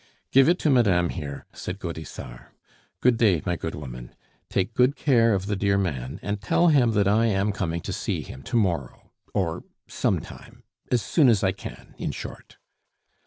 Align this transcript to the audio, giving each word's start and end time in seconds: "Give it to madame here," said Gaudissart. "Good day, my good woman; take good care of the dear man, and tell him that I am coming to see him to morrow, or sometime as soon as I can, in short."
"Give 0.31 0.49
it 0.49 0.57
to 0.61 0.71
madame 0.71 1.09
here," 1.09 1.45
said 1.53 1.77
Gaudissart. 1.77 2.47
"Good 3.01 3.17
day, 3.17 3.43
my 3.45 3.55
good 3.55 3.75
woman; 3.75 4.15
take 4.49 4.73
good 4.73 4.95
care 4.95 5.35
of 5.35 5.45
the 5.45 5.55
dear 5.55 5.77
man, 5.77 6.19
and 6.23 6.41
tell 6.41 6.69
him 6.69 6.93
that 6.93 7.07
I 7.07 7.27
am 7.27 7.51
coming 7.51 7.81
to 7.81 7.93
see 7.93 8.21
him 8.23 8.41
to 8.41 8.57
morrow, 8.57 9.11
or 9.35 9.63
sometime 9.87 10.63
as 10.91 11.03
soon 11.03 11.29
as 11.29 11.43
I 11.43 11.51
can, 11.51 11.93
in 11.99 12.09
short." 12.11 12.57